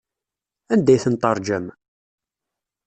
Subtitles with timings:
[0.73, 1.65] Anda ay tent-teṛjam?